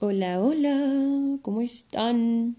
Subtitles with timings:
[0.00, 2.54] Hola, hola, ¿cómo están?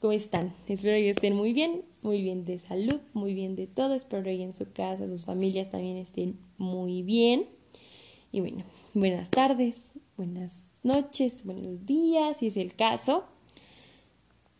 [0.00, 0.52] ¿Cómo están?
[0.66, 3.94] Espero que estén muy bien, muy bien de salud, muy bien de todo.
[3.94, 7.46] Espero que en su casa, sus familias también estén muy bien.
[8.32, 9.76] Y bueno, buenas tardes,
[10.16, 13.26] buenas noches, buenos días, si es el caso.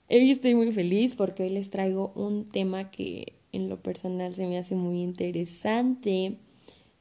[0.09, 4.47] Hoy estoy muy feliz porque hoy les traigo un tema que en lo personal se
[4.47, 6.37] me hace muy interesante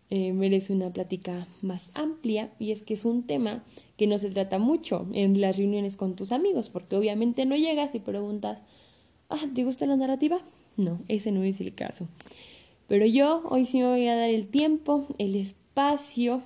[0.10, 3.64] eh, merece una plática más amplia y es que es un tema
[3.98, 7.96] que no se trata mucho en las reuniones con tus amigos, porque obviamente no llegas
[7.96, 8.62] y preguntas,
[9.30, 10.40] ah, ¿te gusta la narrativa?
[10.78, 12.08] No, ese no es el caso.
[12.88, 16.44] Pero yo hoy sí me voy a dar el tiempo, el espacio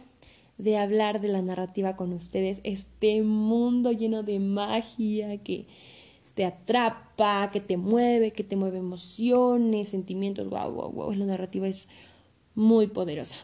[0.57, 5.66] de hablar de la narrativa con ustedes, este mundo lleno de magia que
[6.33, 11.67] te atrapa, que te mueve, que te mueve emociones, sentimientos, wow, wow, wow, la narrativa
[11.67, 11.89] es
[12.55, 13.35] muy poderosa.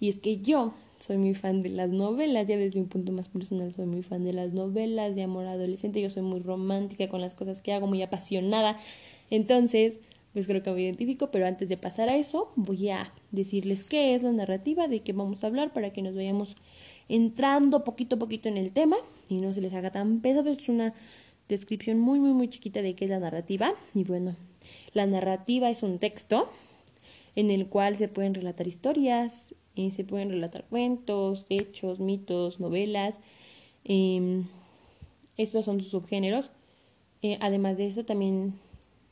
[0.00, 3.28] Y es que yo soy muy fan de las novelas, ya desde un punto más
[3.28, 7.20] personal soy muy fan de las novelas de amor adolescente, yo soy muy romántica con
[7.20, 8.76] las cosas que hago, muy apasionada.
[9.30, 9.98] Entonces,
[10.32, 14.14] pues creo que me identifico, pero antes de pasar a eso, voy a decirles qué
[14.14, 16.56] es la narrativa, de qué vamos a hablar para que nos vayamos
[17.08, 18.96] entrando poquito a poquito en el tema
[19.28, 20.50] y no se les haga tan pesado.
[20.50, 20.94] Es una
[21.48, 23.72] descripción muy, muy, muy chiquita de qué es la narrativa.
[23.94, 24.36] Y bueno,
[24.92, 26.48] la narrativa es un texto
[27.34, 33.14] en el cual se pueden relatar historias, y se pueden relatar cuentos, hechos, mitos, novelas.
[33.84, 34.46] Em,
[35.36, 36.50] estos son sus subgéneros.
[37.22, 38.54] Eh, además de eso, también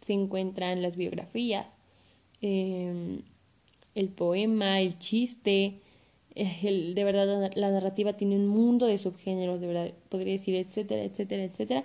[0.03, 1.73] se encuentran las biografías,
[2.43, 3.23] em,
[3.95, 5.81] el poema, el chiste.
[6.35, 11.05] Eh, de verdad, la, narrativa tiene un mundo de subgéneros, de verdad, podría decir, etcétera,
[11.05, 11.85] etcétera, etcétera.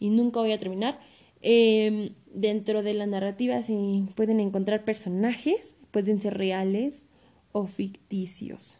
[0.00, 0.98] Y nunca voy a terminar.
[1.42, 3.74] Em, dentro de la narrativa se
[4.14, 7.04] pueden encontrar personajes, pueden ser reales,
[7.52, 8.78] o ficticios.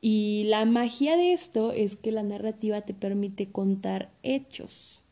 [0.00, 5.02] Y la magia de esto es que la narrativa te permite contar hechos.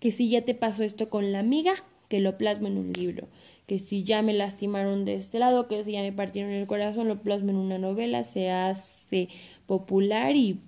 [0.00, 1.74] Que si ya te pasó esto con la amiga,
[2.08, 3.28] que lo plasma en un libro.
[3.66, 7.08] Que si ya me lastimaron de este lado, que si ya me partieron el corazón,
[7.08, 9.28] lo plasma en una novela, se hace
[9.66, 10.60] popular y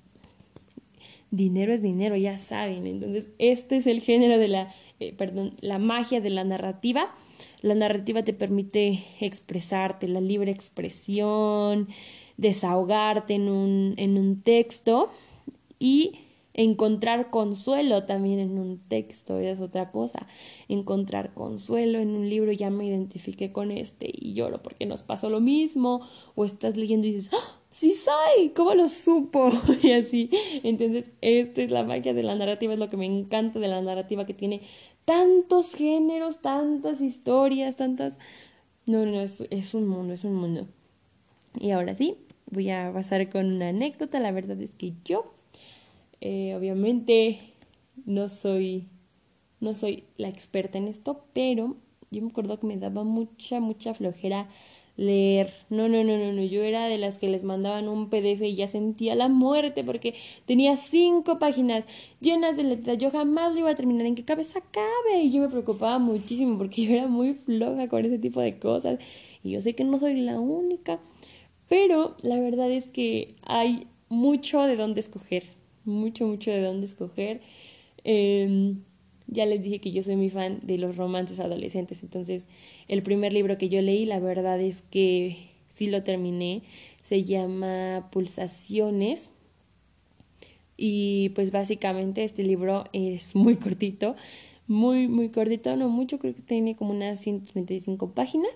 [1.30, 2.86] dinero es dinero, ya saben.
[2.86, 7.14] Entonces, este es el género de la, eh, perdón, la magia de la narrativa
[7.60, 11.88] la narrativa te permite expresarte, la libre expresión,
[12.36, 15.10] desahogarte en un, en un texto
[15.78, 16.12] y
[16.54, 20.26] encontrar consuelo también en un texto, es otra cosa.
[20.68, 25.30] Encontrar consuelo en un libro, ya me identifiqué con este y lloro porque nos pasó
[25.30, 26.00] lo mismo,
[26.34, 27.60] o estás leyendo y dices, ¡Ah!
[27.70, 29.50] sí soy, ¿cómo lo supo?
[29.82, 30.30] y así.
[30.62, 33.80] Entonces, esta es la magia de la narrativa, es lo que me encanta de la
[33.80, 34.62] narrativa que tiene
[35.10, 38.16] tantos géneros, tantas historias, tantas...
[38.86, 40.68] No, no, es, es un mundo, es un mundo.
[41.58, 42.16] Y ahora sí,
[42.48, 44.20] voy a pasar con una anécdota.
[44.20, 45.34] La verdad es que yo,
[46.20, 47.40] eh, obviamente,
[48.06, 48.86] no soy,
[49.58, 51.74] no soy la experta en esto, pero
[52.12, 54.48] yo me acuerdo que me daba mucha, mucha flojera
[55.00, 55.54] leer.
[55.70, 56.44] No, no, no, no, no.
[56.44, 60.14] Yo era de las que les mandaban un PDF y ya sentía la muerte porque
[60.44, 61.84] tenía cinco páginas
[62.20, 62.98] llenas de letras.
[62.98, 64.06] Yo jamás lo iba a terminar.
[64.06, 65.22] ¿En qué cabeza cabe?
[65.22, 68.98] Y yo me preocupaba muchísimo porque yo era muy floja con ese tipo de cosas.
[69.42, 71.00] Y yo sé que no soy la única.
[71.68, 75.44] Pero la verdad es que hay mucho de dónde escoger.
[75.84, 77.40] Mucho, mucho de dónde escoger.
[78.04, 78.74] Eh,
[79.30, 82.44] ya les dije que yo soy muy fan de los romances adolescentes, entonces
[82.88, 85.36] el primer libro que yo leí, la verdad es que
[85.68, 86.62] sí lo terminé,
[87.02, 89.30] se llama Pulsaciones
[90.76, 94.16] y pues básicamente este libro es muy cortito,
[94.66, 98.52] muy, muy cortito, no mucho, creo que tiene como unas 135 páginas,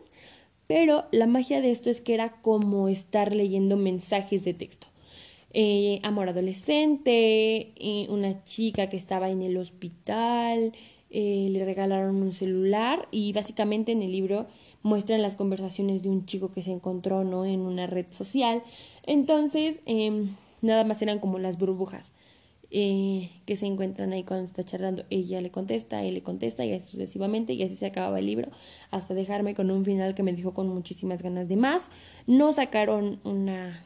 [0.67, 4.87] pero la magia de esto es que era como estar leyendo mensajes de texto.
[5.57, 10.73] Eh, amor adolescente, eh, una chica que estaba en el hospital,
[11.11, 14.49] eh, le regalaron un celular y básicamente en el libro
[14.83, 17.45] muestran las conversaciones de un chico que se encontró ¿no?
[17.45, 18.65] en una red social.
[19.05, 22.13] Entonces, em, nada más eran como las burbujas
[22.71, 25.05] que se encuentran ahí cuando está charlando.
[25.09, 28.49] Ella le contesta, él le contesta y así sucesivamente y así se acababa el libro
[28.91, 31.89] hasta dejarme con un final que me dijo con muchísimas ganas de más.
[32.27, 33.81] No sacaron una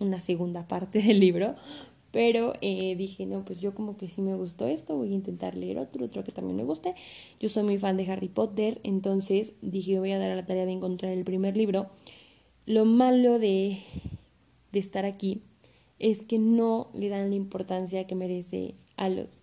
[0.00, 1.54] una segunda parte del libro,
[2.10, 5.54] pero eh, dije, no, pues yo como que sí me gustó esto, voy a intentar
[5.54, 6.94] leer otro, otro que también me guste.
[7.38, 10.66] Yo soy muy fan de Harry Potter, entonces dije, voy a dar a la tarea
[10.66, 11.86] de encontrar el primer libro.
[12.66, 13.78] Lo malo de,
[14.72, 15.42] de estar aquí
[15.98, 19.42] es que no le dan la importancia que merece a los,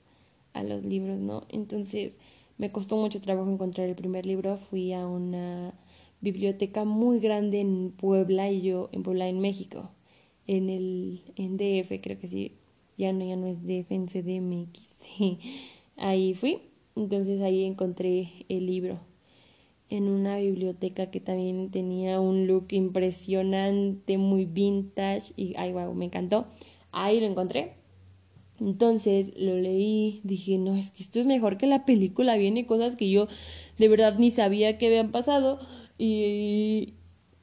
[0.53, 1.44] a los libros, ¿no?
[1.50, 2.18] Entonces
[2.57, 5.74] me costó mucho trabajo encontrar el primer libro, fui a una
[6.19, 9.92] biblioteca muy grande en Puebla y yo en Puebla, en México
[10.47, 12.53] en el en DF, creo que sí,
[12.97, 15.05] ya no, ya no es de FNCDMX.
[15.97, 16.59] ahí fui,
[16.95, 18.99] entonces ahí encontré el libro
[19.89, 26.05] en una biblioteca que también tenía un look impresionante, muy vintage y ay wow, me
[26.05, 26.47] encantó.
[26.91, 27.73] Ahí lo encontré.
[28.59, 32.95] Entonces lo leí, dije, no, es que esto es mejor que la película, viene cosas
[32.95, 33.27] que yo
[33.77, 35.59] de verdad ni sabía que habían pasado
[36.00, 36.95] y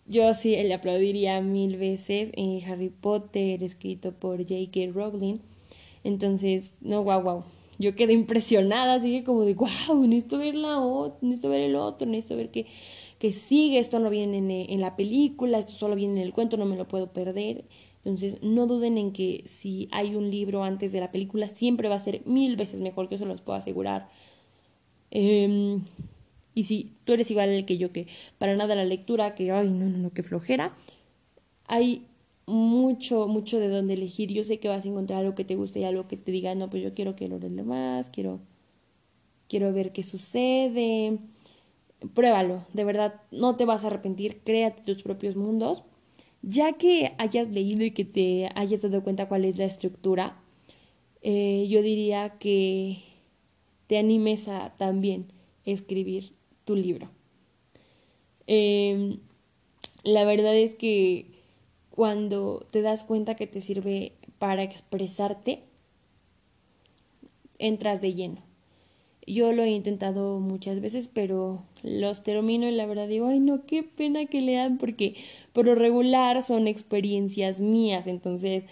[0.06, 4.92] yo sí le aplaudiría mil veces en Harry Potter, escrito por J.K.
[4.92, 5.38] Rowling.
[6.02, 7.44] Entonces, no, wow, wow,
[7.78, 11.76] yo quedé impresionada, así que como de, wow, necesito ver la otra, necesito ver el
[11.76, 12.66] otro, necesito ver que,
[13.18, 16.56] que sigue, esto no viene en, en, la película, esto solo viene en el cuento,
[16.56, 17.64] no me lo puedo perder.
[18.04, 21.94] Entonces, no duden en que si hay un libro antes de la película, siempre va
[21.94, 24.10] a ser mil veces mejor, que eso los puedo asegurar.
[25.10, 25.80] Eh,
[26.54, 28.06] y si tú eres igual que yo, que
[28.38, 30.76] para nada la lectura, que, ay, no, no, no, que flojera,
[31.66, 32.06] hay
[32.46, 34.32] mucho, mucho de dónde elegir.
[34.32, 36.54] Yo sé que vas a encontrar algo que te guste y algo que te diga,
[36.54, 38.40] no, pues yo quiero que lo más, quiero,
[39.48, 41.18] quiero ver qué sucede.
[42.14, 45.82] Pruébalo, de verdad, no te vas a arrepentir, créate tus propios mundos.
[46.42, 50.36] Ya que hayas leído y que te hayas dado cuenta cuál es la estructura,
[51.22, 52.98] eh, yo diría que
[53.86, 55.26] te animes a también
[55.64, 56.34] escribir
[56.64, 57.08] tu libro.
[58.46, 59.18] Eh,
[60.02, 61.26] la verdad es que
[61.90, 65.62] cuando te das cuenta que te sirve para expresarte,
[67.58, 68.42] entras de lleno.
[69.26, 73.64] Yo lo he intentado muchas veces, pero los termino y la verdad digo, ay no,
[73.64, 75.14] qué pena que lean, porque
[75.54, 78.64] por lo regular son experiencias mías, entonces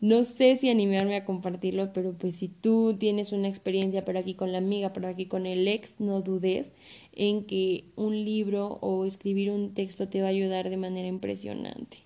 [0.00, 4.34] no sé si animarme a compartirlo, pero pues si tú tienes una experiencia por aquí
[4.34, 6.70] con la amiga, por aquí con el ex, no dudes
[7.12, 11.98] en que un libro o escribir un texto te va a ayudar de manera impresionante.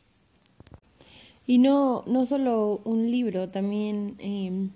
[1.47, 4.69] Y no, no solo un libro, también eh,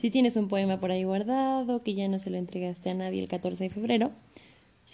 [0.00, 3.20] si tienes un poema por ahí guardado, que ya no se lo entregaste a nadie
[3.20, 4.12] el 14 de febrero,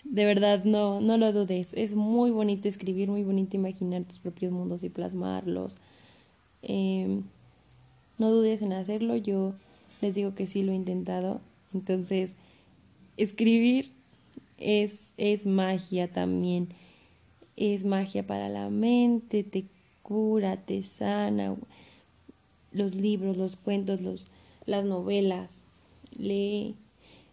[0.03, 1.69] de verdad no, no lo dudes.
[1.73, 5.77] Es muy bonito escribir, muy bonito imaginar tus propios mundos y plasmarlos.
[6.63, 7.21] Eh,
[8.19, 9.55] no dudes en hacerlo, yo
[10.01, 11.41] les digo que sí lo he intentado.
[11.73, 12.31] Entonces,
[13.17, 13.91] escribir
[14.59, 16.69] es, es magia también.
[17.57, 19.65] Es magia para la mente, te
[20.03, 21.57] cura, te sana.
[22.73, 24.27] Los libros, los cuentos, los,
[24.67, 25.51] las novelas.
[26.17, 26.75] Lee,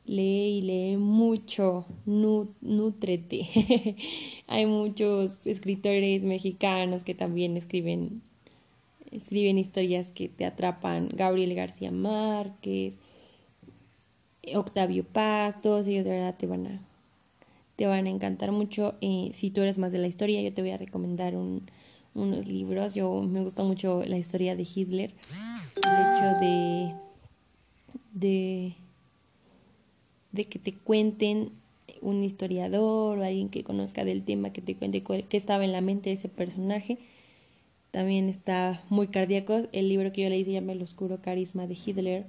[0.06, 3.48] lee y lee mucho, nutrete.
[4.48, 8.22] Hay muchos escritores mexicanos que también escriben,
[9.12, 11.10] escriben historias que te atrapan.
[11.14, 12.98] Gabriel García Márquez,
[14.56, 16.82] Octavio Paz, todos ellos de verdad te van a,
[17.76, 18.96] te van a encantar mucho.
[19.00, 21.64] Si tú eres más de la historia, yo te voy a recomendar un,
[22.14, 22.96] unos libros.
[22.96, 25.14] Yo me gusta mucho la historia de Hitler,
[25.76, 26.96] el hecho de,
[28.14, 28.76] de,
[30.32, 31.52] de que te cuenten
[32.02, 35.82] un historiador o alguien que conozca del tema, que te cuente qué estaba en la
[35.82, 36.98] mente de ese personaje.
[37.92, 39.68] También está muy cardíaco.
[39.74, 42.26] El libro que yo leí se llama El oscuro carisma de Hitler.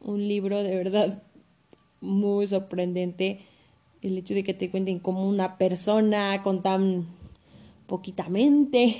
[0.00, 1.22] Un libro de verdad
[2.00, 3.40] muy sorprendente.
[4.02, 7.06] El hecho de que te cuenten como una persona con tan
[7.86, 8.94] poquitamente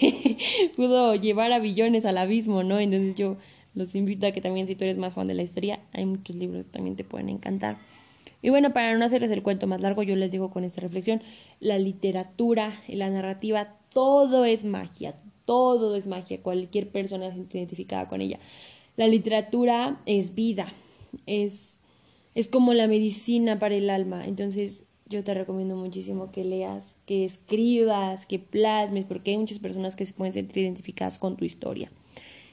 [0.76, 2.81] pudo llevar a billones al abismo, ¿no?
[2.81, 3.37] Entonces yo
[3.75, 6.34] los invito a que también si tú eres más fan de la historia, hay muchos
[6.34, 7.77] libros que también te pueden encantar.
[8.43, 11.23] Y bueno, para no hacerles el cuento más largo, yo les digo con esta reflexión,
[11.61, 15.15] la literatura y la narrativa, todo es magia,
[15.45, 18.39] todo es magia, cualquier persona se identificada con ella.
[18.97, 20.69] La literatura es vida,
[21.27, 21.79] es,
[22.35, 27.25] es como la medicina para el alma, entonces yo te recomiendo muchísimo que leas que
[27.25, 31.91] escribas, que plasmes, porque hay muchas personas que se pueden sentir identificadas con tu historia.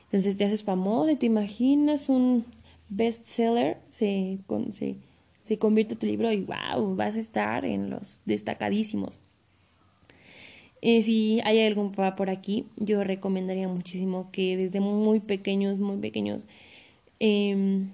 [0.06, 2.46] Entonces te haces famoso y te imaginas un
[2.88, 4.40] bestseller, se,
[4.72, 4.96] se,
[5.46, 9.20] se convierte tu libro y wow, vas a estar en los destacadísimos.
[10.82, 15.98] Eh, si hay algún papá por aquí, yo recomendaría muchísimo que desde muy pequeños, muy
[15.98, 16.48] pequeños,
[17.20, 17.86] eh,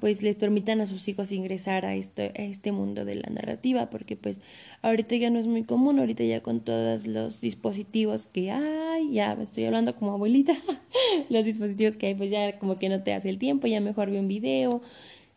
[0.00, 3.90] pues les permitan a sus hijos ingresar a este, a este mundo de la narrativa,
[3.90, 4.40] porque pues
[4.82, 9.32] ahorita ya no es muy común, ahorita ya con todos los dispositivos que hay, ya
[9.40, 10.56] estoy hablando como abuelita,
[11.30, 14.10] los dispositivos que hay, pues ya como que no te hace el tiempo, ya mejor
[14.10, 14.82] ve un video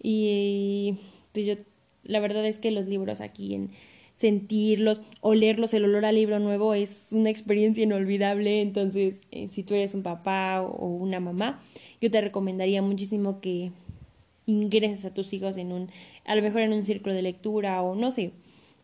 [0.01, 0.97] y
[1.33, 1.55] pues yo,
[2.03, 3.71] la verdad es que los libros aquí en
[4.19, 9.75] sentirlos, olerlos, el olor al libro nuevo es una experiencia inolvidable, entonces eh, si tú
[9.75, 11.63] eres un papá o una mamá,
[12.01, 13.71] yo te recomendaría muchísimo que
[14.45, 15.89] ingreses a tus hijos en un,
[16.25, 18.33] a lo mejor en un círculo de lectura o no sé,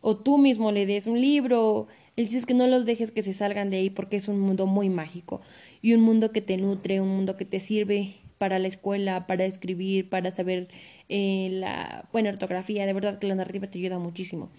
[0.00, 1.86] o tú mismo le des un libro,
[2.16, 4.40] El chiste es que no los dejes que se salgan de ahí porque es un
[4.40, 5.42] mundo muy mágico
[5.82, 9.44] y un mundo que te nutre, un mundo que te sirve para la escuela, para
[9.44, 10.68] escribir, para saber
[11.08, 12.86] eh, la buena ortografía.
[12.86, 14.50] De verdad que la narrativa te ayuda muchísimo.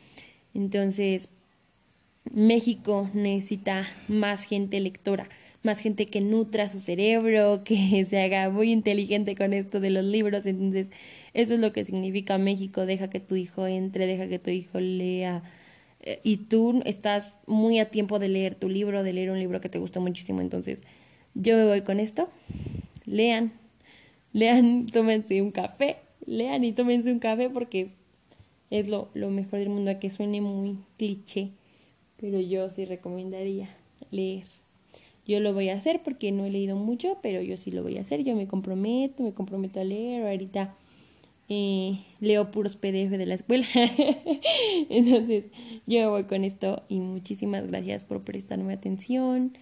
[0.54, 1.30] Entonces,
[2.34, 5.30] México necesita más gente lectora,
[5.64, 10.04] más gente que nutra su cerebro, que se haga muy inteligente con esto de los
[10.04, 10.46] libros.
[10.46, 10.88] Entonces,
[11.34, 12.86] eso es lo que significa México.
[12.86, 15.44] Deja que tu hijo entre, deja que tu hijo lea
[16.02, 19.62] eh, y tú estás muy a tiempo de leer tu libro, de leer un libro
[19.62, 20.42] que te gusta muchísimo.
[20.42, 20.82] Entonces,
[21.34, 22.30] yo me voy con esto.
[23.06, 23.52] Lean,
[24.34, 27.90] lean, tómense un café, lean y tómense un café porque
[28.70, 31.52] es lo, lo mejor del mundo, a que suene muy cliché,
[32.18, 33.70] pero yo sí recomendaría
[34.12, 34.44] leer.
[35.28, 37.98] Yo lo voy a hacer porque no he leído mucho, pero yo sí lo voy
[37.98, 38.24] a hacer.
[38.24, 40.26] Yo me comprometo, me comprometo a leer.
[40.26, 40.74] Ahorita
[41.50, 43.66] eh, leo puros PDF de la escuela.
[44.90, 45.46] Entonces,
[45.86, 49.58] yo voy con esto y muchísimas gracias por prestarme atención.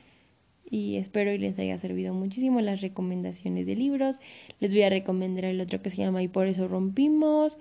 [0.69, 4.17] Y espero y les haya servido muchísimo las recomendaciones de libros.
[4.59, 7.57] Les voy a recomendar el otro que se llama Y por eso rompimos.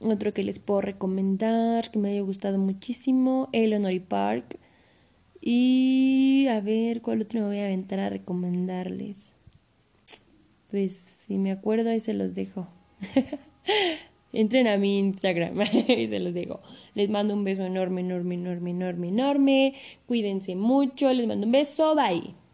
[0.00, 4.58] Otro que les puedo recomendar, que me haya gustado muchísimo, Eleanor y Park.
[5.40, 9.32] Y a ver, ¿cuál otro me voy a aventar a recomendarles?
[10.70, 12.68] Pues si me acuerdo ahí se los dejo.
[14.32, 16.60] Entren a mi Instagram y se los digo.
[16.94, 19.74] Les mando un beso enorme, enorme, enorme, enorme, enorme.
[20.06, 21.12] Cuídense mucho.
[21.12, 21.94] Les mando un beso.
[21.94, 22.47] Bye.